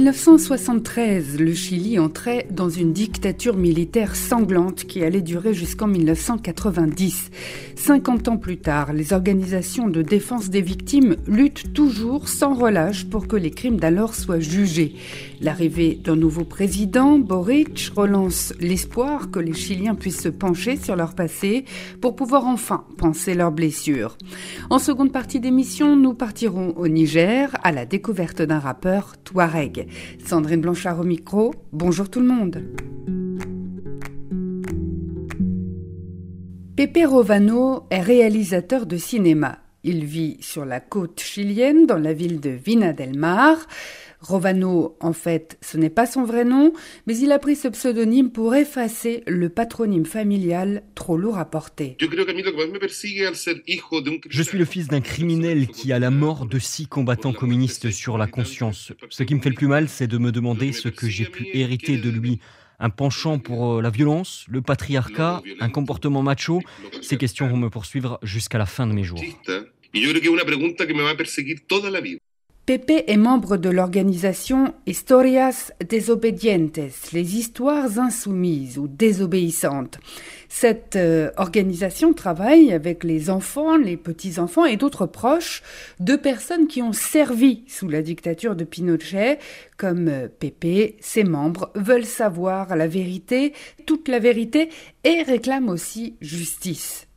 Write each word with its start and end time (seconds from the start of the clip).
1973, 0.00 1.38
le 1.38 1.52
Chili 1.52 1.98
entrait 1.98 2.46
dans 2.50 2.70
une 2.70 2.94
dictature 2.94 3.58
militaire 3.58 4.16
sanglante 4.16 4.84
qui 4.84 5.04
allait 5.04 5.20
durer 5.20 5.52
jusqu'en 5.52 5.88
1990. 5.88 7.30
50 7.76 8.28
ans 8.28 8.36
plus 8.38 8.56
tard, 8.56 8.94
les 8.94 9.12
organisations 9.12 9.88
de 9.88 10.00
défense 10.00 10.48
des 10.48 10.62
victimes 10.62 11.16
luttent 11.26 11.74
toujours 11.74 12.28
sans 12.28 12.54
relâche 12.54 13.04
pour 13.04 13.28
que 13.28 13.36
les 13.36 13.50
crimes 13.50 13.78
d'alors 13.78 14.14
soient 14.14 14.40
jugés. 14.40 14.94
L'arrivée 15.42 16.00
d'un 16.02 16.16
nouveau 16.16 16.44
président, 16.44 17.18
Boric, 17.18 17.90
relance 17.94 18.54
l'espoir 18.58 19.30
que 19.30 19.38
les 19.38 19.54
Chiliens 19.54 19.94
puissent 19.94 20.22
se 20.22 20.28
pencher 20.30 20.78
sur 20.78 20.96
leur 20.96 21.14
passé 21.14 21.66
pour 22.00 22.16
pouvoir 22.16 22.46
enfin 22.46 22.84
penser 22.96 23.34
leurs 23.34 23.52
blessures. 23.52 24.16
En 24.70 24.78
seconde 24.78 25.12
partie 25.12 25.40
d'émission, 25.40 25.94
nous 25.94 26.14
partirons 26.14 26.72
au 26.76 26.88
Niger 26.88 27.54
à 27.62 27.70
la 27.70 27.84
découverte 27.84 28.40
d'un 28.40 28.58
rappeur 28.60 29.14
Touareg. 29.24 29.89
Sandrine 30.24 30.60
Blanchard 30.60 31.00
au 31.00 31.04
micro, 31.04 31.54
bonjour 31.72 32.08
tout 32.08 32.20
le 32.20 32.26
monde. 32.26 32.62
Pepe 36.76 37.06
Rovano 37.06 37.86
est 37.90 38.00
réalisateur 38.00 38.86
de 38.86 38.96
cinéma. 38.96 39.58
Il 39.82 40.04
vit 40.04 40.36
sur 40.40 40.64
la 40.64 40.80
côte 40.80 41.20
chilienne, 41.20 41.86
dans 41.86 41.98
la 41.98 42.12
ville 42.12 42.40
de 42.40 42.50
Vina 42.50 42.92
del 42.92 43.18
Mar. 43.18 43.58
Rovano, 44.20 44.96
en 45.00 45.12
fait, 45.12 45.58
ce 45.62 45.78
n'est 45.78 45.90
pas 45.90 46.06
son 46.06 46.24
vrai 46.24 46.44
nom, 46.44 46.72
mais 47.06 47.16
il 47.16 47.32
a 47.32 47.38
pris 47.38 47.56
ce 47.56 47.68
pseudonyme 47.68 48.30
pour 48.30 48.54
effacer 48.54 49.22
le 49.26 49.48
patronyme 49.48 50.04
familial 50.04 50.82
trop 50.94 51.16
lourd 51.16 51.38
à 51.38 51.46
porter. 51.46 51.96
Je 54.28 54.42
suis 54.42 54.58
le 54.58 54.64
fils 54.64 54.88
d'un 54.88 55.00
criminel 55.00 55.68
qui 55.68 55.92
a 55.92 55.98
la 55.98 56.10
mort 56.10 56.46
de 56.46 56.58
six 56.58 56.86
combattants 56.86 57.32
communistes 57.32 57.90
sur 57.90 58.18
la 58.18 58.26
conscience. 58.26 58.92
Ce 59.08 59.22
qui 59.22 59.34
me 59.34 59.40
fait 59.40 59.50
le 59.50 59.54
plus 59.54 59.68
mal, 59.68 59.88
c'est 59.88 60.06
de 60.06 60.18
me 60.18 60.32
demander 60.32 60.72
ce 60.72 60.88
que 60.88 61.08
j'ai 61.08 61.24
pu 61.24 61.48
hériter 61.54 61.96
de 61.96 62.10
lui 62.10 62.40
un 62.80 62.90
penchant 62.90 63.38
pour 63.38 63.74
euh, 63.74 63.82
la 63.82 63.90
violence, 63.90 64.46
le 64.48 64.62
patriarcat, 64.62 65.42
un 65.60 65.68
comportement 65.68 66.22
macho. 66.22 66.62
Ces 67.02 67.18
questions 67.18 67.46
vont 67.46 67.58
me 67.58 67.68
poursuivre 67.68 68.18
jusqu'à 68.22 68.58
la 68.58 68.66
fin 68.66 68.86
de 68.86 68.92
mes 68.92 69.04
jours. 69.04 69.20
Pepe 72.70 73.02
est 73.08 73.16
membre 73.16 73.56
de 73.56 73.68
l'organisation 73.68 74.74
Historias 74.86 75.72
Desobedientes, 75.88 76.78
les 77.12 77.36
histoires 77.36 77.98
insoumises 77.98 78.78
ou 78.78 78.86
désobéissantes. 78.86 79.98
Cette 80.48 80.94
euh, 80.94 81.32
organisation 81.36 82.12
travaille 82.12 82.72
avec 82.72 83.02
les 83.02 83.28
enfants, 83.28 83.76
les 83.76 83.96
petits-enfants 83.96 84.66
et 84.66 84.76
d'autres 84.76 85.06
proches 85.06 85.64
de 85.98 86.14
personnes 86.14 86.68
qui 86.68 86.80
ont 86.80 86.92
servi 86.92 87.64
sous 87.66 87.88
la 87.88 88.02
dictature 88.02 88.54
de 88.54 88.62
Pinochet, 88.62 89.40
comme 89.76 90.06
euh, 90.06 90.28
Pepe. 90.28 90.94
Ses 91.00 91.24
membres 91.24 91.72
veulent 91.74 92.04
savoir 92.04 92.76
la 92.76 92.86
vérité, 92.86 93.52
toute 93.84 94.06
la 94.06 94.20
vérité, 94.20 94.68
et 95.02 95.24
réclament 95.24 95.70
aussi 95.70 96.14
justice. 96.20 97.09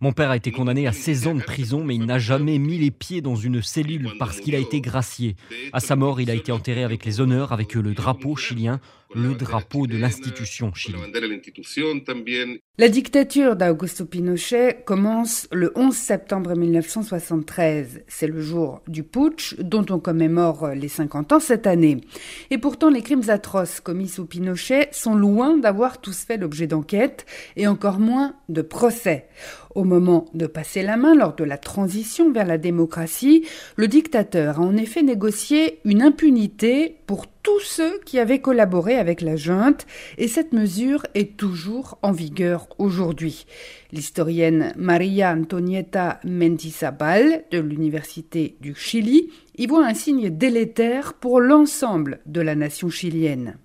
Mon 0.00 0.12
père 0.12 0.30
a 0.30 0.36
été 0.36 0.50
condamné 0.50 0.86
à 0.86 0.92
16 0.92 1.26
ans 1.28 1.34
de 1.34 1.42
prison, 1.42 1.84
mais 1.84 1.94
il 1.94 2.04
n'a 2.04 2.18
jamais 2.18 2.58
mis 2.58 2.78
les 2.78 2.90
pieds 2.90 3.20
dans 3.20 3.36
une 3.36 3.62
cellule 3.62 4.10
parce 4.18 4.40
qu'il 4.40 4.54
a 4.54 4.58
été 4.58 4.80
gracié. 4.80 5.36
À 5.72 5.80
sa 5.80 5.96
mort, 5.96 6.20
il 6.20 6.30
a 6.30 6.34
été 6.34 6.52
enterré 6.52 6.84
avec 6.84 7.04
les 7.04 7.20
honneurs, 7.20 7.52
avec 7.52 7.74
le 7.74 7.94
drapeau 7.94 8.36
chilien, 8.36 8.80
le 9.14 9.34
drapeau 9.34 9.86
de 9.86 9.96
l'institution 9.96 10.72
chilienne. 10.72 11.10
La 12.78 12.88
dictature 12.88 13.56
d'Augusto 13.56 14.04
Pinochet 14.04 14.82
commence 14.84 15.48
le 15.52 15.72
11 15.74 15.94
septembre 15.94 16.54
1973. 16.54 18.04
C'est 18.06 18.26
le 18.26 18.40
jour 18.40 18.82
du 18.86 19.02
putsch 19.02 19.56
dont 19.58 19.84
on 19.90 19.98
commémore 19.98 20.68
les 20.68 20.88
50 20.88 21.32
ans 21.32 21.40
cette 21.40 21.66
année. 21.66 22.00
Et 22.50 22.58
pourtant, 22.58 22.88
les 22.88 23.02
crimes 23.02 23.28
atroces 23.28 23.80
commis 23.80 24.08
sous 24.08 24.26
Pinochet 24.26 24.88
sont 24.92 25.14
loin 25.14 25.56
d'avoir 25.58 26.00
tous 26.00 26.24
fait 26.24 26.36
l'objet 26.36 26.66
d'enquêtes 26.66 27.26
et 27.56 27.66
encore 27.66 27.98
moins 27.98 28.34
de 28.48 28.62
procès. 28.62 29.28
Au 29.74 29.84
moment 29.84 30.26
de 30.34 30.46
passer 30.46 30.82
la 30.82 30.96
main 30.96 31.14
lors 31.14 31.34
de 31.36 31.44
la 31.44 31.58
transition 31.58 32.32
vers 32.32 32.46
la 32.46 32.58
démocratie, 32.58 33.46
le 33.76 33.88
dictateur 33.88 34.58
a 34.58 34.62
en 34.62 34.76
effet 34.76 35.02
négocié 35.02 35.80
une 35.84 36.02
impunité 36.02 36.96
pour 37.06 37.26
tous 37.42 37.60
ceux 37.60 37.98
qui 38.04 38.18
avaient 38.18 38.40
collaboré 38.40 38.96
avec 38.96 39.20
la 39.20 39.36
junte 39.36 39.86
et 40.18 40.28
cette 40.28 40.52
mesure 40.52 41.06
est 41.14 41.36
toujours 41.36 41.98
en 42.02 42.12
vigueur 42.12 42.68
aujourd'hui. 42.78 43.46
L'historienne 43.92 44.72
Maria 44.76 45.32
Antonieta 45.32 46.20
Mendizábal 46.24 47.44
de 47.50 47.58
l'Université 47.58 48.56
du 48.60 48.74
Chili 48.74 49.30
y 49.56 49.66
voit 49.66 49.86
un 49.86 49.94
signe 49.94 50.30
délétère 50.30 51.14
pour 51.14 51.40
l'ensemble 51.40 52.20
de 52.26 52.40
la 52.40 52.54
nation 52.54 52.90
chilienne. 52.90 53.56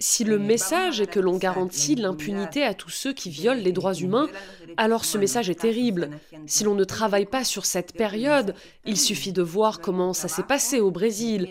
Si 0.00 0.24
le 0.24 0.38
message 0.38 1.00
est 1.00 1.06
que 1.06 1.20
l'on 1.20 1.36
garantit 1.36 1.94
l'impunité 1.94 2.64
à 2.64 2.74
tous 2.74 2.90
ceux 2.90 3.12
qui 3.12 3.30
violent 3.30 3.60
les 3.62 3.72
droits 3.72 3.94
humains, 3.94 4.28
alors 4.76 5.04
ce 5.04 5.18
message 5.18 5.50
est 5.50 5.60
terrible. 5.60 6.10
Si 6.46 6.64
l'on 6.64 6.74
ne 6.74 6.84
travaille 6.84 7.26
pas 7.26 7.44
sur 7.44 7.64
cette 7.64 7.92
période, 7.92 8.54
il 8.84 8.98
suffit 8.98 9.32
de 9.32 9.42
voir 9.42 9.80
comment 9.80 10.12
ça 10.12 10.28
s'est 10.28 10.42
passé 10.42 10.80
au 10.80 10.90
Brésil. 10.90 11.48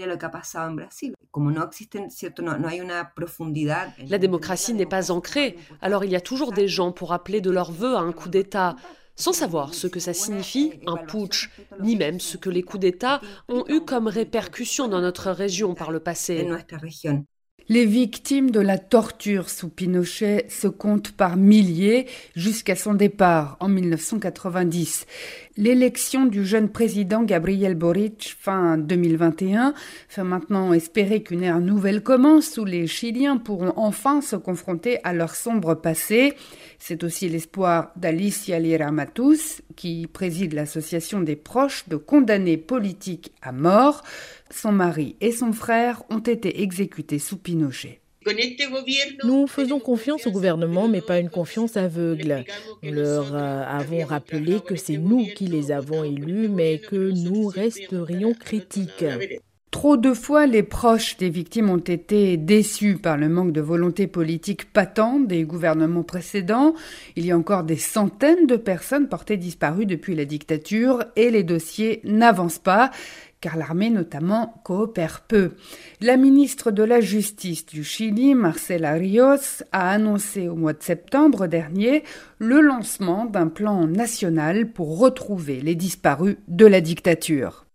La 4.08 4.18
démocratie 4.18 4.74
n'est 4.74 4.86
pas 4.86 5.12
ancrée, 5.12 5.58
alors 5.82 6.04
il 6.04 6.12
y 6.12 6.16
a 6.16 6.22
toujours 6.22 6.52
des 6.52 6.68
gens 6.68 6.92
pour 6.92 7.14
appeler 7.14 7.40
de 7.40 7.50
leur 7.50 7.72
vœu 7.72 7.96
à 7.96 8.00
un 8.00 8.12
coup 8.12 8.30
d'État 8.30 8.76
sans 9.16 9.34
savoir 9.34 9.74
ce 9.74 9.88
que 9.88 10.00
ça 10.00 10.14
signifie, 10.14 10.80
un 10.88 10.98
putsch, 10.98 11.52
ni 11.80 11.96
même 11.96 12.20
ce 12.20 12.38
que 12.38 12.50
les 12.50 12.64
coups 12.64 12.82
d'État 12.82 13.22
ont 13.48 13.64
eu 13.68 13.82
comme 13.82 14.08
répercussion 14.08 14.88
dans 14.88 15.02
notre 15.02 15.30
région 15.32 15.76
par 15.76 15.92
le 15.92 16.00
passé. 16.00 16.48
Les 17.70 17.86
victimes 17.86 18.52
de 18.52 18.60
la 18.60 18.78
torture 18.78 19.50
sous 19.50 19.70
Pinochet 19.70 20.48
se 20.50 20.68
comptent 20.68 21.14
par 21.14 21.38
milliers 21.38 22.08
jusqu'à 22.36 22.76
son 22.76 22.94
départ 22.94 23.56
en 23.62 23.70
1990. 23.70 25.08
L'élection 25.56 26.26
du 26.26 26.48
jeune 26.48 26.70
président 26.70 27.22
Gabriel 27.22 27.76
Boric 27.76 28.36
fin 28.40 28.76
2021 28.76 29.76
fait 30.10 30.24
maintenant 30.24 30.74
espérer 30.74 31.22
qu'une 31.22 31.44
ère 31.44 31.60
nouvelle 31.60 32.02
commence 32.02 32.58
où 32.58 32.66
les 32.66 32.88
Chiliens 32.88 33.38
pourront 33.38 33.72
enfin 33.76 34.22
se 34.22 34.36
confronter 34.36 34.98
à 35.04 35.14
leur 35.14 35.36
sombre 35.36 35.76
passé. 35.76 36.34
C'est 36.80 37.04
aussi 37.04 37.30
l'espoir 37.30 37.92
d'Alicia 37.96 38.58
Lira 38.58 38.92
Matus, 38.92 39.62
qui 39.76 40.08
préside 40.08 40.54
l'association 40.54 41.22
des 41.22 41.36
proches 41.36 41.88
de 41.88 41.98
condamnés 41.98 42.58
politiques 42.58 43.32
à 43.44 43.52
mort. 43.52 44.02
Son 44.50 44.72
mari 44.72 45.18
et 45.22 45.32
son 45.32 45.54
frère 45.54 46.02
ont 46.10 46.18
été 46.18 46.64
exécutés 46.64 47.20
sous 47.20 47.38
Pinochet. 47.38 48.03
Nous 49.24 49.48
faisons 49.48 49.80
confiance 49.80 50.28
au 50.28 50.32
gouvernement, 50.32 50.88
mais 50.88 51.02
pas 51.02 51.20
une 51.20 51.30
confiance 51.30 51.78
aveugle. 51.78 52.46
Nous 52.82 52.92
leur 52.92 53.36
euh, 53.36 53.64
avons 53.68 54.06
rappelé 54.06 54.60
que 54.66 54.76
c'est 54.76 54.98
nous 54.98 55.26
qui 55.36 55.48
les 55.48 55.72
avons 55.72 56.04
élus, 56.04 56.48
mais 56.48 56.80
que 56.80 57.12
nous 57.12 57.48
resterions 57.48 58.34
critiques. 58.34 59.06
Trop 59.74 59.98
de 59.98 60.14
fois, 60.14 60.46
les 60.46 60.62
proches 60.62 61.18
des 61.18 61.32
victimes 61.32 61.72
ont 61.72 61.78
été 61.78 62.38
déçus 62.38 62.98
par 62.98 63.18
le 63.18 63.28
manque 63.28 63.52
de 63.52 63.60
volonté 63.60 64.06
politique 64.06 64.72
patente 64.72 65.28
des 65.28 65.46
gouvernements 65.46 66.04
précédents. 66.04 66.76
Il 67.16 67.26
y 67.26 67.32
a 67.32 67.38
encore 67.38 67.64
des 67.64 67.78
centaines 67.78 68.46
de 68.46 68.56
personnes 68.56 69.10
portées 69.10 69.36
disparues 69.36 69.88
depuis 69.88 70.14
la 70.14 70.26
dictature 70.26 71.04
et 71.16 71.32
les 71.32 71.42
dossiers 71.42 72.02
n'avancent 72.04 72.60
pas 72.60 72.92
car 73.44 73.58
l'armée 73.58 73.90
notamment 73.90 74.54
coopère 74.64 75.20
peu. 75.28 75.52
La 76.00 76.16
ministre 76.16 76.72
de 76.72 76.82
la 76.82 77.02
Justice 77.02 77.66
du 77.66 77.84
Chili, 77.84 78.36
Marcela 78.36 78.94
Rios, 78.94 79.64
a 79.74 79.92
annoncé 79.92 80.48
au 80.48 80.56
mois 80.56 80.72
de 80.72 80.82
septembre 80.82 81.48
dernier 81.48 82.04
le 82.38 82.62
lancement 82.62 83.26
d'un 83.26 83.50
plan 83.50 83.86
national 83.86 84.72
pour 84.72 84.98
retrouver 84.98 85.60
les 85.60 85.76
disparus 85.76 86.38
de 86.48 86.66
la 86.66 86.80
dictature. 86.80 87.66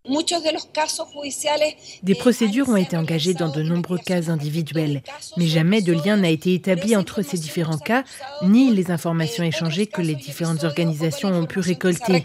Des 2.03 2.15
procédures 2.15 2.71
ont 2.71 2.77
été 2.77 2.97
engagées 2.97 3.35
dans 3.35 3.51
de 3.51 3.63
nombreux 3.63 3.99
cas 3.99 4.31
individuels, 4.31 5.03
mais 5.37 5.47
jamais 5.47 5.83
de 5.83 5.93
lien 5.93 6.17
n'a 6.17 6.31
été 6.31 6.55
établi 6.55 6.97
entre 6.97 7.21
ces 7.21 7.37
différents 7.37 7.77
cas, 7.77 8.05
ni 8.43 8.73
les 8.73 8.91
informations 8.91 9.45
échangées 9.45 9.87
que 9.87 10.01
les 10.01 10.15
différentes 10.15 10.65
organisations 10.65 11.29
ont 11.29 11.45
pu 11.45 11.59
récolter. 11.59 12.23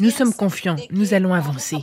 Nous 0.00 0.10
sommes 0.10 0.34
confiants, 0.34 0.76
nous 0.90 1.14
allons 1.14 1.34
avancer. 1.34 1.76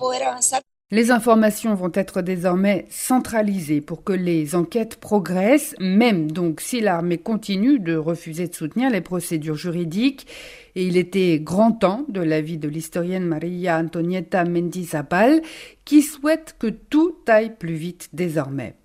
Les 0.90 1.12
informations 1.12 1.76
vont 1.76 1.92
être 1.94 2.22
désormais 2.22 2.86
centralisées 2.90 3.82
pour 3.82 4.06
que 4.06 4.14
les 4.14 4.56
enquêtes 4.56 4.96
progressent, 4.96 5.76
même 5.80 6.32
donc 6.32 6.62
si 6.62 6.80
l'armée 6.80 7.18
continue 7.18 7.78
de 7.78 7.98
refuser 7.98 8.48
de 8.48 8.56
soutenir 8.56 8.90
les 8.90 9.02
procédures 9.02 9.58
juridiques. 9.58 10.28
Et 10.76 10.86
il 10.86 10.96
était 10.96 11.40
grand 11.42 11.74
temps, 11.74 12.06
de 12.08 12.22
l'avis 12.22 12.58
de 12.58 12.70
l'historienne 12.70 13.26
Maria 13.26 13.80
Antonietta 13.80 14.46
Mendizabal, 14.46 15.42
qui 15.84 16.02
souhaite 16.02 16.56
que 16.58 16.68
tout 16.68 17.18
aille 17.28 17.54
plus 17.58 17.76
vite 17.76 18.08
désormais. 18.14 18.76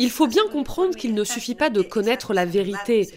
Il 0.00 0.10
faut 0.10 0.26
bien 0.26 0.42
comprendre 0.52 0.96
qu'il 0.96 1.14
ne 1.14 1.24
suffit 1.24 1.54
pas 1.54 1.70
de 1.70 1.82
connaître 1.82 2.34
la 2.34 2.44
vérité. 2.44 3.08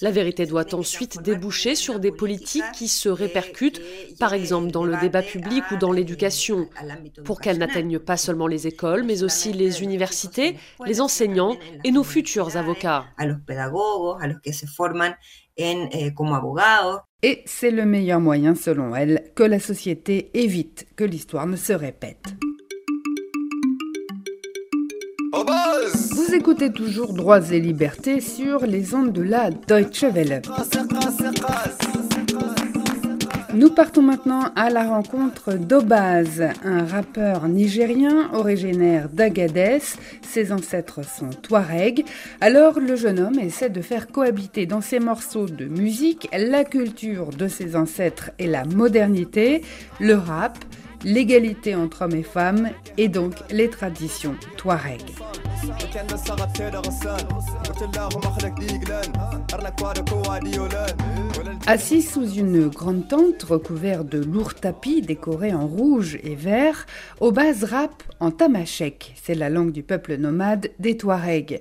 La 0.00 0.10
vérité 0.10 0.46
doit 0.46 0.74
ensuite 0.74 1.22
déboucher 1.22 1.74
sur 1.74 2.00
des 2.00 2.12
politiques 2.12 2.70
qui 2.74 2.88
se 2.88 3.08
répercutent, 3.08 3.80
par 4.18 4.34
exemple 4.34 4.70
dans 4.70 4.84
le 4.84 4.96
débat 5.00 5.22
public 5.22 5.64
ou 5.70 5.76
dans 5.76 5.92
l'éducation, 5.92 6.68
pour 7.24 7.40
qu'elles 7.40 7.58
n'atteignent 7.58 7.98
pas 7.98 8.16
seulement 8.16 8.46
les 8.46 8.66
écoles, 8.66 9.02
mais 9.04 9.22
aussi 9.22 9.52
les 9.52 9.82
universités, 9.82 10.56
les 10.84 11.00
enseignants 11.00 11.56
et 11.84 11.90
nos 11.90 12.04
futurs 12.04 12.56
avocats. 12.56 13.06
Et 17.22 17.42
c'est 17.46 17.70
le 17.70 17.84
meilleur 17.84 18.20
moyen, 18.20 18.54
selon 18.54 18.94
elle, 18.94 19.32
que 19.34 19.42
la 19.42 19.58
société 19.58 20.30
évite 20.34 20.86
que 20.94 21.04
l'histoire 21.04 21.46
ne 21.46 21.56
se 21.56 21.72
répète. 21.72 22.24
Vous 25.32 26.34
écoutez 26.34 26.72
toujours 26.72 27.12
Droits 27.12 27.50
et 27.50 27.60
Libertés 27.60 28.20
sur 28.20 28.64
les 28.64 28.94
ondes 28.94 29.12
de 29.12 29.22
la 29.22 29.50
Deutsche 29.50 30.04
Welle. 30.04 30.40
Nous 33.52 33.70
partons 33.70 34.02
maintenant 34.02 34.52
à 34.56 34.70
la 34.70 34.88
rencontre 34.88 35.54
d'Obaz, 35.54 36.42
un 36.64 36.84
rappeur 36.84 37.48
nigérien 37.48 38.30
originaire 38.32 39.08
d'Agadez. 39.10 39.80
Ses 40.22 40.52
ancêtres 40.52 41.04
sont 41.04 41.30
Touareg. 41.30 42.04
Alors 42.40 42.80
le 42.80 42.96
jeune 42.96 43.18
homme 43.18 43.38
essaie 43.38 43.70
de 43.70 43.82
faire 43.82 44.06
cohabiter 44.06 44.64
dans 44.64 44.80
ses 44.80 45.00
morceaux 45.00 45.46
de 45.46 45.66
musique 45.66 46.28
la 46.32 46.64
culture 46.64 47.30
de 47.30 47.48
ses 47.48 47.76
ancêtres 47.76 48.30
et 48.38 48.46
la 48.46 48.64
modernité, 48.64 49.62
le 50.00 50.14
rap, 50.14 50.56
l'égalité 51.04 51.74
entre 51.74 52.02
hommes 52.02 52.14
et 52.14 52.22
femmes 52.22 52.70
et 52.96 53.08
donc 53.08 53.34
les 53.50 53.68
traditions 53.68 54.36
Touareg. 54.56 55.02
Assis 61.66 62.02
sous 62.02 62.30
une 62.30 62.68
grande 62.68 63.08
tente 63.08 63.42
recouverte 63.42 64.08
de 64.08 64.22
lourds 64.22 64.54
tapis 64.54 65.02
décorés 65.02 65.52
en 65.52 65.66
rouge 65.66 66.18
et 66.22 66.34
vert, 66.34 66.86
Obaz 67.20 67.64
rappe 67.64 68.02
en 68.20 68.30
tamashek, 68.30 69.14
c'est 69.22 69.34
la 69.34 69.50
langue 69.50 69.72
du 69.72 69.82
peuple 69.82 70.16
nomade 70.16 70.70
des 70.78 70.96
Touaregs. 70.96 71.60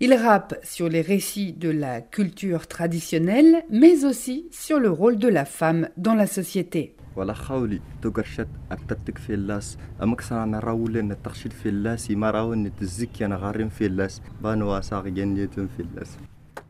Il 0.00 0.14
rappe 0.14 0.58
sur 0.62 0.88
les 0.88 1.00
récits 1.00 1.52
de 1.52 1.70
la 1.70 2.00
culture 2.00 2.66
traditionnelle, 2.66 3.64
mais 3.70 4.04
aussi 4.04 4.48
sur 4.50 4.78
le 4.78 4.90
rôle 4.90 5.18
de 5.18 5.28
la 5.28 5.44
femme 5.44 5.88
dans 5.96 6.14
la 6.14 6.26
société. 6.26 6.94
ولا 7.15 7.33
خاولي 7.33 7.81
تقرشت 8.01 8.47
أكتتك 8.71 9.17
في 9.17 9.33
اللاس 9.33 9.77
أمكسر 10.03 10.43
أنا 10.43 10.59
راول 10.59 11.15
تخشد 11.23 11.51
في 11.51 11.69
اللاس 11.69 12.11
ما 12.11 12.31
راول 12.31 12.57
نتزكي 12.57 13.25
أنا 13.25 13.35
غارين 13.35 13.69
في 13.69 13.85
اللاس 13.85 14.21
بانوا 14.41 14.81
ساق 14.81 15.07
جنيتون 15.07 15.69
في 15.77 15.83
اللاس 15.83 16.17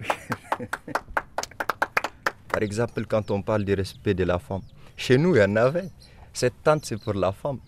Par 2.53 2.63
exemple, 2.63 3.05
quand 3.05 3.29
on 3.29 3.41
parle 3.43 3.63
du 3.65 3.73
respect 3.73 4.15
de 4.15 4.23
la 4.23 4.39
femme, 4.39 4.61
chez 4.95 5.17
nous, 5.17 5.35
il 5.35 5.39
y 5.39 5.43
en 5.43 5.55
avait. 5.57 5.89
Cette 6.33 6.63
tente, 6.63 6.85
c'est 6.85 6.97
pour 6.99 7.13
la 7.13 7.31
femme. 7.31 7.59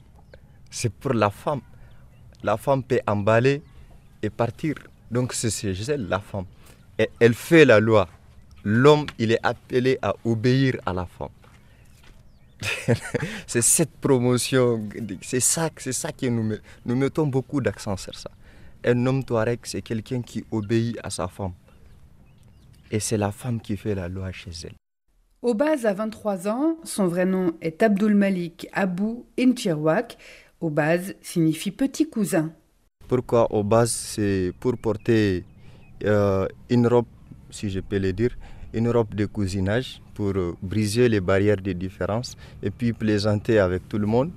C'est 0.71 0.91
pour 0.91 1.13
la 1.13 1.29
femme. 1.29 1.61
La 2.41 2.57
femme 2.57 2.83
peut 2.83 2.99
emballer 3.05 3.61
et 4.23 4.31
partir. 4.31 4.75
Donc, 5.11 5.33
c'est 5.33 5.63
elle, 5.89 6.07
la 6.07 6.19
femme. 6.19 6.45
Et 6.97 7.09
elle 7.19 7.35
fait 7.35 7.65
la 7.65 7.79
loi. 7.79 8.07
L'homme, 8.63 9.05
il 9.19 9.31
est 9.31 9.39
appelé 9.43 9.99
à 10.01 10.13
obéir 10.25 10.77
à 10.85 10.93
la 10.93 11.05
femme. 11.05 11.29
c'est 13.46 13.62
cette 13.62 13.96
promotion, 14.00 14.88
c'est 15.22 15.40
ça, 15.40 15.70
c'est 15.76 15.92
ça 15.92 16.12
que 16.12 16.26
nous, 16.26 16.56
nous 16.84 16.96
mettons 16.96 17.26
beaucoup 17.26 17.60
d'accent 17.60 17.96
sur 17.96 18.14
ça. 18.14 18.30
Un 18.84 19.06
homme 19.06 19.24
Touareg, 19.24 19.60
c'est 19.64 19.82
quelqu'un 19.82 20.22
qui 20.22 20.44
obéit 20.50 20.98
à 21.02 21.10
sa 21.10 21.28
femme. 21.28 21.52
Et 22.90 23.00
c'est 23.00 23.16
la 23.16 23.32
femme 23.32 23.60
qui 23.60 23.76
fait 23.76 23.94
la 23.94 24.08
loi 24.08 24.30
chez 24.32 24.50
elle. 24.64 24.74
Obaz 25.42 25.84
a 25.84 25.92
23 25.92 26.48
ans, 26.48 26.78
son 26.84 27.06
vrai 27.06 27.26
nom 27.26 27.52
est 27.60 27.82
Abdul 27.82 28.14
Malik 28.14 28.66
Abou 28.72 29.26
Inchirwak. 29.38 30.16
Obaz 30.60 31.14
signifie 31.20 31.70
petit 31.70 32.08
cousin. 32.08 32.52
Pourquoi 33.08 33.54
Obaz? 33.54 33.90
C'est 33.90 34.52
pour 34.58 34.78
porter 34.78 35.44
euh, 36.04 36.46
une 36.70 36.86
robe, 36.86 37.06
si 37.50 37.68
je 37.68 37.80
peux 37.80 37.98
le 37.98 38.12
dire, 38.14 38.36
une 38.74 38.88
robe 38.90 39.14
de 39.14 39.26
cousinage 39.26 40.00
pour 40.14 40.32
euh, 40.36 40.54
briser 40.62 41.08
les 41.08 41.20
barrières 41.20 41.60
de 41.62 41.72
différence 41.72 42.36
et 42.62 42.70
puis 42.70 42.92
plaisanter 42.92 43.58
avec 43.58 43.88
tout 43.88 43.98
le 43.98 44.06
monde. 44.06 44.30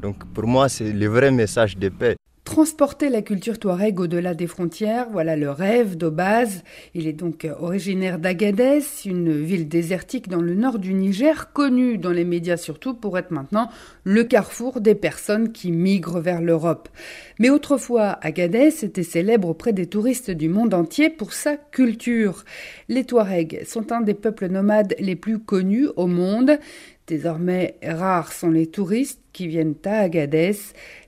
Donc 0.00 0.24
pour 0.34 0.46
moi, 0.46 0.68
c'est 0.68 0.92
le 0.92 1.06
vrai 1.06 1.30
message 1.30 1.76
de 1.76 1.88
paix. 1.88 2.16
Transporter 2.44 3.08
la 3.08 3.22
culture 3.22 3.58
touareg 3.58 3.98
au-delà 3.98 4.34
des 4.34 4.46
frontières, 4.46 5.08
voilà 5.10 5.34
le 5.34 5.50
rêve 5.50 5.96
d'Obaz. 5.96 6.62
Il 6.92 7.06
est 7.06 7.14
donc 7.14 7.48
originaire 7.58 8.18
d'Agadez, 8.18 8.82
une 9.06 9.32
ville 9.42 9.66
désertique 9.66 10.28
dans 10.28 10.42
le 10.42 10.54
nord 10.54 10.78
du 10.78 10.92
Niger, 10.92 11.54
connue 11.54 11.96
dans 11.96 12.10
les 12.10 12.26
médias 12.26 12.58
surtout 12.58 12.92
pour 12.92 13.16
être 13.16 13.30
maintenant 13.30 13.70
le 14.04 14.24
carrefour 14.24 14.82
des 14.82 14.94
personnes 14.94 15.52
qui 15.52 15.72
migrent 15.72 16.20
vers 16.20 16.42
l'Europe. 16.42 16.90
Mais 17.38 17.48
autrefois, 17.48 18.18
Agadez 18.20 18.84
était 18.84 19.02
célèbre 19.04 19.48
auprès 19.48 19.72
des 19.72 19.86
touristes 19.86 20.30
du 20.30 20.50
monde 20.50 20.74
entier 20.74 21.08
pour 21.08 21.32
sa 21.32 21.56
culture. 21.56 22.44
Les 22.90 23.04
Touaregs 23.04 23.64
sont 23.66 23.90
un 23.90 24.02
des 24.02 24.14
peuples 24.14 24.48
nomades 24.48 24.94
les 24.98 25.16
plus 25.16 25.38
connus 25.38 25.88
au 25.96 26.06
monde. 26.06 26.58
Désormais, 27.06 27.76
rares 27.82 28.32
sont 28.32 28.50
les 28.50 28.66
touristes 28.66 29.20
qui 29.34 29.46
viennent 29.46 29.74
à 29.84 29.98
Agadez. 29.98 30.56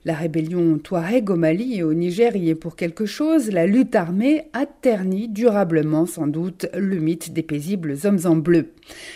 La 0.04 0.12
rébellion 0.14 0.78
Touareg 0.78 1.30
au 1.30 1.36
Mali 1.36 1.78
et 1.78 1.82
au 1.82 1.94
Niger 1.94 2.36
y 2.36 2.50
est 2.50 2.54
pour 2.54 2.76
quelque 2.76 3.06
chose. 3.06 3.50
La 3.50 3.66
lutte 3.66 3.94
armée 3.94 4.44
a 4.52 4.66
terni 4.66 5.26
durablement, 5.26 6.04
sans 6.04 6.26
doute, 6.26 6.66
le 6.74 6.98
mythe 6.98 7.32
des 7.32 7.42
paisibles 7.42 7.94
hommes 8.04 8.20
en 8.26 8.36
bleu. 8.36 8.72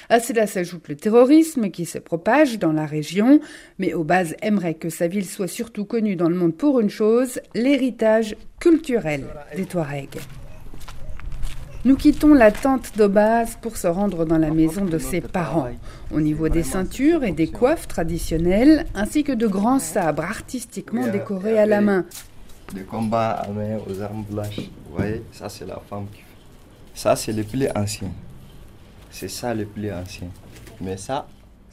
À 0.09 0.21
cela 0.21 0.47
s'ajoute 0.47 0.89
le 0.89 0.97
terrorisme 0.97 1.69
qui 1.69 1.85
se 1.85 1.99
propage 1.99 2.59
dans 2.59 2.73
la 2.73 2.87
région. 2.87 3.41
Mais 3.79 3.93
Obaz 3.93 4.35
aimerait 4.41 4.75
que 4.75 4.89
sa 4.89 5.07
ville 5.07 5.27
soit 5.27 5.49
surtout 5.49 5.85
connue 5.85 6.17
dans 6.17 6.31
le 6.31 6.37
monde 6.37 6.57
pour 6.57 6.81
une 6.81 6.89
chose, 6.89 7.41
l'héritage 7.55 8.37
culturel 8.59 9.25
des 9.55 9.67
Touaregs. 9.67 10.19
Nous 11.83 11.97
quittons 11.97 12.35
la 12.35 12.53
tente 12.53 12.95
d'Obaz 12.99 13.57
pour 13.63 13.79
se 13.79 13.87
rendre 13.87 14.27
dans 14.27 14.37
la 14.37 14.51
maison 14.51 14.85
de 14.85 14.99
ses 14.99 15.23
parents. 15.23 15.69
Au 16.13 16.21
niveau 16.21 16.51
des 16.51 16.63
ceintures 16.63 17.25
et 17.25 17.33
des 17.33 17.47
coiffes 17.47 17.89
traditionnelles, 17.89 18.85
ainsi 18.95 19.25
que 19.25 19.33
de 19.33 19.47
grands 19.47 19.79
sabres 19.79 20.25
artistiquement 20.25 21.09
décorés 21.09 21.59
à 21.59 21.65
la 21.65 21.81
main. 21.81 22.05
Des 22.75 22.83
combats 22.83 23.31
à 23.31 23.49
main 23.49 23.79
aux 23.89 23.99
armes 24.03 24.25
blanches. 24.29 24.59
Vous 24.59 24.97
voyez, 24.99 25.23
ça 25.33 25.49
c'est 25.49 25.67
la 25.67 25.81
femme 25.89 26.07
qui 26.13 26.19
fait. 26.19 26.27
Ça 26.95 27.17
c'est 27.17 27.33
le 27.33 27.45
plus 27.45 27.69
ancien. 27.75 28.11
C'est 29.11 29.29
ça 29.29 29.55
le 29.55 29.65
plus 29.65 29.91
ancien. 29.91 30.29
Mais 30.83 30.99
ça, 30.99 31.27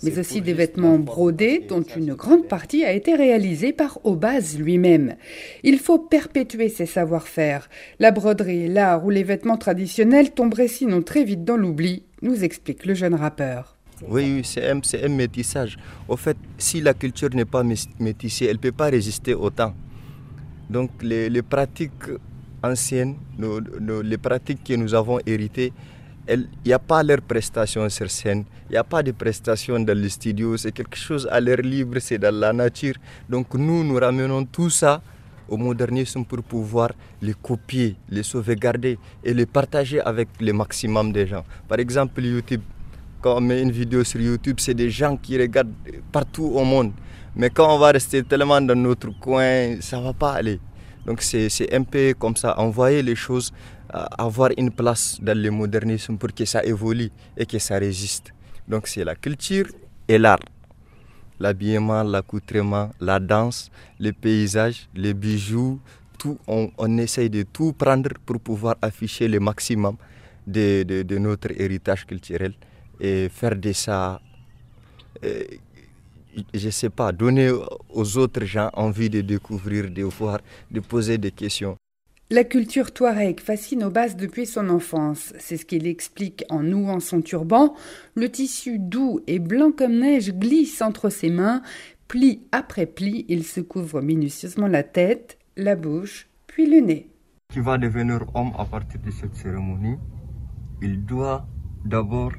mais 0.04 0.20
aussi 0.20 0.42
des 0.42 0.54
vêtements 0.54 1.00
brodés 1.00 1.66
dont 1.68 1.82
une 1.82 2.14
grande 2.14 2.48
partie 2.48 2.84
a 2.84 2.92
été 2.92 3.16
réalisée 3.16 3.74
par 3.74 4.00
Obaz 4.06 4.58
lui-même. 4.58 5.16
Il 5.64 5.80
faut 5.80 6.00
perpétuer 6.00 6.70
ces 6.70 6.86
savoir-faire. 6.86 7.70
La 8.00 8.12
broderie, 8.12 8.68
l'art 8.68 9.06
ou 9.06 9.10
les 9.10 9.24
vêtements 9.24 9.58
traditionnels 9.58 10.32
tomberaient 10.32 10.68
sinon 10.68 11.02
très 11.02 11.24
vite 11.24 11.44
dans 11.44 11.58
l'oubli, 11.58 12.04
nous 12.22 12.44
explique 12.44 12.86
le 12.86 12.94
jeune 12.94 13.16
rappeur. 13.16 13.76
Oui, 14.08 14.42
c'est 14.44 14.70
un, 14.70 14.80
un, 15.04 15.10
métissage. 15.10 15.78
Au 16.08 16.18
fait, 16.18 16.38
si 16.58 16.82
la 16.82 16.94
culture 16.94 17.30
n'est 17.34 17.46
pas 17.46 17.64
métissée, 18.00 18.46
elle 18.46 18.58
ne 18.58 18.62
peut 18.62 18.72
pas 18.72 18.90
résister 18.90 19.34
au 19.34 19.50
temps. 19.50 19.74
Donc 20.70 20.92
les, 21.02 21.30
les 21.30 21.42
pratiques 21.42 21.92
anciennes, 22.62 23.16
les 24.04 24.18
pratiques 24.18 24.64
que 24.64 24.74
nous 24.76 24.94
avons 24.94 25.20
héritées, 25.26 25.74
il 26.30 26.48
n'y 26.66 26.74
a 26.74 26.80
pas 26.80 27.04
leur 27.04 27.22
prestation 27.22 27.88
sur 27.90 28.10
scène, 28.12 28.44
il 28.70 28.74
n'y 28.74 28.78
a 28.78 28.84
pas 28.84 29.02
de 29.02 29.12
prestation 29.12 29.80
dans 29.80 29.98
les 29.98 30.10
studios, 30.10 30.58
c'est 30.58 30.72
quelque 30.72 30.98
chose 30.98 31.28
à 31.32 31.40
l'air 31.40 31.58
libre, 31.58 32.00
c'est 32.00 32.18
dans 32.18 32.36
la 32.36 32.52
nature. 32.54 32.96
Donc 33.30 33.54
nous, 33.54 33.84
nous 33.84 33.96
ramenons 33.96 34.46
tout 34.46 34.70
ça 34.70 35.02
au 35.48 35.58
modernisme 35.58 36.26
pour 36.26 36.44
pouvoir 36.44 36.92
les 37.22 37.34
copier, 37.34 37.96
les 38.10 38.24
sauvegarder 38.24 39.00
et 39.24 39.34
les 39.34 39.46
partager 39.46 40.02
avec 40.02 40.28
le 40.42 40.52
maximum 40.52 41.12
de 41.14 41.26
gens. 41.26 41.46
Par 41.68 41.80
exemple, 41.80 42.22
YouTube, 42.22 42.62
quand 43.22 43.38
on 43.38 43.42
met 43.42 43.62
une 43.62 43.72
vidéo 43.72 44.04
sur 44.04 44.20
YouTube, 44.20 44.58
c'est 44.60 44.74
des 44.74 44.90
gens 44.90 45.16
qui 45.16 45.38
regardent 45.40 45.74
partout 46.12 46.52
au 46.54 46.64
monde. 46.64 46.92
Mais 47.36 47.50
quand 47.50 47.74
on 47.74 47.80
va 47.80 47.92
rester 47.92 48.24
tellement 48.24 48.60
dans 48.60 48.76
notre 48.76 49.10
coin, 49.20 49.80
ça 49.80 49.98
ne 49.98 50.04
va 50.04 50.14
pas 50.14 50.34
aller. 50.34 50.60
Donc 51.08 51.22
c'est 51.22 51.74
un 51.74 51.84
peu 51.84 52.14
comme 52.20 52.36
ça, 52.36 52.60
envoyer 52.60 53.02
les 53.02 53.16
choses 53.16 53.52
avoir 53.90 54.52
une 54.58 54.72
place 54.72 55.18
dans 55.22 55.38
le 55.38 55.50
modernisme 55.52 56.18
pour 56.18 56.34
que 56.34 56.46
ça 56.46 56.64
évolue 56.64 57.10
et 57.38 57.46
que 57.46 57.58
ça 57.60 57.78
résiste. 57.78 58.34
Donc 58.68 58.88
c'est 58.88 59.04
la 59.04 59.16
culture 59.16 59.68
et 60.08 60.18
l'art. 60.18 60.40
l'habillement, 61.40 62.02
l'accoutrement, 62.04 62.90
la 63.00 63.20
danse, 63.20 63.70
les 64.00 64.12
paysages, 64.12 64.90
les 64.96 65.14
bijoux, 65.14 65.80
tout, 66.18 66.38
on, 66.48 66.98
essaye 66.98 67.30
de 67.30 67.44
tout 67.44 67.74
prendre 67.74 68.10
pour 68.26 68.40
pouvoir 68.40 68.76
afficher 68.82 69.28
le 69.28 69.40
maximum 69.40 69.98
de, 70.48 70.82
de, 70.84 71.18
notre 71.20 71.50
héritage 71.62 72.06
culturel 72.08 72.54
et 73.00 73.30
faire 73.30 73.56
de 73.56 73.72
ça, 73.72 74.20
euh, 75.24 75.44
je 76.54 76.66
ne 76.66 76.72
sais 76.72 76.90
pas, 76.90 77.12
donner 77.12 77.52
aux 77.90 78.18
autres 78.18 78.46
gens 78.46 78.70
envie 78.74 79.10
de 79.10 79.22
découvrir, 79.22 79.90
de 79.90 80.04
voir, 80.04 80.40
de 80.72 80.80
poser 80.80 81.18
des 81.18 81.32
questions. 81.32 81.76
La 82.30 82.44
culture 82.44 82.92
touareg 82.92 83.40
fascine 83.40 83.86
Obas 83.86 84.14
depuis 84.16 84.46
son 84.46 84.68
enfance. 84.68 85.34
C'est 85.40 85.56
ce 85.56 85.66
qu'il 85.66 85.88
explique 85.88 86.44
en 86.50 86.62
nouant 86.62 87.00
son 87.00 87.22
turban. 87.22 87.74
Le 88.16 88.30
tissu 88.30 88.80
doux 88.80 89.22
et 89.28 89.40
blanc 89.40 89.72
comme 89.72 90.00
neige 90.00 90.34
glisse 90.34 90.82
entre 90.82 91.10
ses 91.10 91.30
mains. 91.30 91.62
Pli 92.10 92.42
après 92.52 92.86
pli, 92.86 93.26
il 93.30 93.46
se 93.46 93.62
couvre 93.62 94.02
minutieusement 94.02 94.68
la 94.68 94.84
tête, 94.84 95.38
la 95.56 95.78
bouche, 95.78 96.28
puis 96.48 96.70
le 96.70 96.86
nez. 96.86 97.10
Qui 97.50 97.62
va 97.62 97.78
devenir 97.78 98.26
homme 98.34 98.52
à 98.58 98.66
partir 98.66 99.00
de 99.00 99.12
cette 99.12 99.36
cérémonie, 99.36 99.96
il 100.82 101.06
doit 101.06 101.48
d'abord 101.86 102.34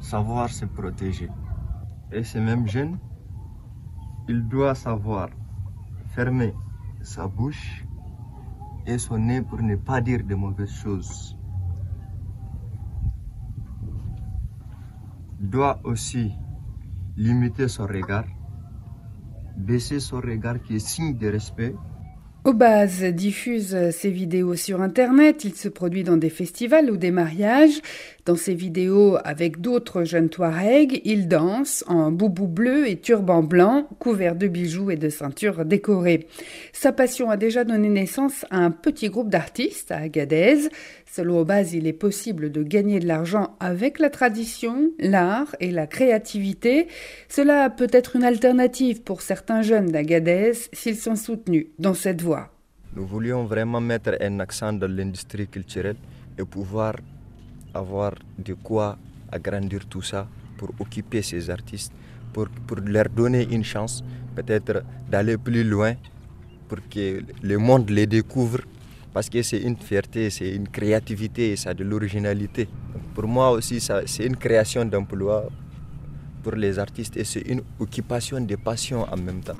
savoir 0.00 0.48
se 0.50 0.64
protéger. 0.64 1.28
Et 2.12 2.22
ce 2.22 2.38
même 2.38 2.68
jeune, 2.68 2.98
il 4.28 4.46
doit 4.48 4.74
savoir 4.74 5.28
fermer 6.14 6.54
sa 7.02 7.26
bouche 7.26 7.84
et 8.86 8.98
son 8.98 9.18
nez 9.18 9.42
pour 9.42 9.60
ne 9.60 9.76
pas 9.76 10.00
dire 10.00 10.24
de 10.24 10.34
mauvaises 10.34 10.72
choses. 10.72 11.36
Doit 15.40 15.80
aussi 15.84 16.32
limiter 17.16 17.68
son 17.68 17.86
regard, 17.86 18.24
baisser 19.56 20.00
son 20.00 20.20
regard 20.20 20.62
qui 20.62 20.76
est 20.76 20.78
signe 20.78 21.16
de 21.16 21.28
respect 21.28 21.74
Obaz 22.46 23.02
diffuse 23.02 23.90
ses 23.90 24.08
vidéos 24.08 24.54
sur 24.54 24.80
Internet, 24.80 25.42
il 25.42 25.56
se 25.56 25.68
produit 25.68 26.04
dans 26.04 26.16
des 26.16 26.30
festivals 26.30 26.92
ou 26.92 26.96
des 26.96 27.10
mariages. 27.10 27.80
Dans 28.24 28.36
ses 28.36 28.54
vidéos 28.54 29.18
avec 29.24 29.60
d'autres 29.60 30.04
jeunes 30.04 30.28
Touaregs, 30.28 31.00
il 31.04 31.26
danse 31.26 31.82
en 31.88 32.12
boubou 32.12 32.46
bleu 32.46 32.88
et 32.88 33.00
turban 33.00 33.42
blanc, 33.42 33.88
couvert 33.98 34.36
de 34.36 34.46
bijoux 34.46 34.92
et 34.92 34.96
de 34.96 35.08
ceintures 35.08 35.64
décorées. 35.64 36.28
Sa 36.72 36.92
passion 36.92 37.30
a 37.30 37.36
déjà 37.36 37.64
donné 37.64 37.88
naissance 37.88 38.46
à 38.50 38.58
un 38.58 38.70
petit 38.70 39.08
groupe 39.08 39.28
d'artistes 39.28 39.90
à 39.90 39.96
Agadez. 39.96 40.68
Selon 41.06 41.38
Obaz, 41.40 41.72
il 41.72 41.86
est 41.86 41.92
possible 41.92 42.50
de 42.50 42.62
gagner 42.62 42.98
de 43.00 43.06
l'argent 43.06 43.56
avec 43.60 43.98
la 43.98 44.10
tradition, 44.10 44.90
l'art 44.98 45.54
et 45.60 45.70
la 45.70 45.86
créativité. 45.86 46.88
Cela 47.28 47.70
peut 47.70 47.88
être 47.92 48.16
une 48.16 48.24
alternative 48.24 49.02
pour 49.02 49.22
certains 49.22 49.62
jeunes 49.62 49.90
d'Agadez 49.90 50.52
s'ils 50.72 50.96
sont 50.96 51.16
soutenus 51.16 51.68
dans 51.78 51.94
cette 51.94 52.22
voie. 52.22 52.50
Nous 52.94 53.06
voulions 53.06 53.44
vraiment 53.44 53.80
mettre 53.80 54.16
un 54.20 54.40
accent 54.40 54.72
dans 54.72 54.90
l'industrie 54.90 55.46
culturelle 55.46 55.96
et 56.38 56.44
pouvoir 56.44 56.96
avoir 57.72 58.14
de 58.38 58.54
quoi 58.54 58.98
agrandir 59.30 59.86
tout 59.86 60.02
ça 60.02 60.26
pour 60.58 60.70
occuper 60.80 61.22
ces 61.22 61.50
artistes, 61.50 61.92
pour, 62.32 62.48
pour 62.66 62.78
leur 62.78 63.08
donner 63.08 63.46
une 63.50 63.64
chance 63.64 64.02
peut-être 64.34 64.82
d'aller 65.10 65.38
plus 65.38 65.64
loin, 65.64 65.94
pour 66.68 66.78
que 66.90 67.22
le 67.42 67.58
monde 67.58 67.90
les 67.90 68.06
découvre, 68.06 68.60
parce 69.16 69.30
que 69.30 69.40
c'est 69.40 69.62
une 69.62 69.78
fierté, 69.78 70.28
c'est 70.28 70.50
une 70.50 70.68
créativité, 70.68 71.56
ça 71.56 71.70
a 71.70 71.74
de 71.74 71.82
l'originalité. 71.82 72.68
Pour 73.14 73.26
moi 73.26 73.50
aussi, 73.50 73.80
c'est 73.80 74.26
une 74.26 74.36
création 74.36 74.84
d'emploi 74.84 75.48
pour 76.42 76.52
les 76.52 76.78
artistes 76.78 77.16
et 77.16 77.24
c'est 77.24 77.40
une 77.48 77.62
occupation 77.80 78.38
de 78.42 78.56
passion 78.56 79.06
en 79.10 79.16
même 79.16 79.40
temps. 79.40 79.56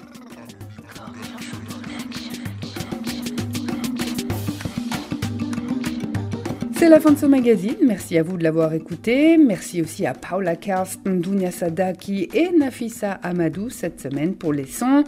C'est 6.78 6.90
la 6.90 7.00
fin 7.00 7.12
de 7.12 7.18
ce 7.18 7.25
magazine. 7.25 7.76
Merci 7.86 8.18
à 8.18 8.22
vous 8.22 8.36
de 8.36 8.42
l'avoir 8.42 8.75
écouté. 8.75 9.38
Merci 9.38 9.80
aussi 9.80 10.04
à 10.04 10.12
Paula 10.12 10.56
Karsten, 10.56 11.22
Dunia 11.22 11.50
Sadaki 11.50 12.28
et 12.34 12.50
Nafisa 12.50 13.12
Amadou 13.22 13.70
cette 13.70 14.02
semaine 14.02 14.34
pour 14.34 14.52
les 14.52 14.66
sons. 14.66 15.02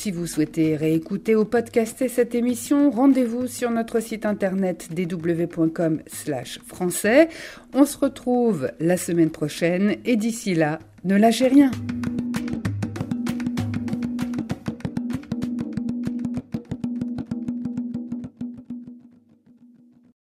Si 0.00 0.10
vous 0.10 0.26
souhaitez 0.26 0.76
réécouter 0.76 1.36
ou 1.36 1.44
podcaster 1.44 2.08
cette 2.08 2.34
émission, 2.34 2.90
rendez-vous 2.90 3.46
sur 3.46 3.70
notre 3.70 4.00
site 4.00 4.24
internet 4.24 4.88
dw.com/français. 4.94 7.28
On 7.74 7.84
se 7.84 7.98
retrouve 7.98 8.72
la 8.80 8.96
semaine 8.96 9.28
prochaine 9.28 9.96
et 10.06 10.16
d'ici 10.16 10.54
là, 10.54 10.78
ne 11.04 11.16
lâchez 11.16 11.48
rien. 11.48 11.70